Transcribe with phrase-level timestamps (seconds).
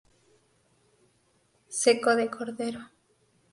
[1.81, 2.81] Seco de cordero.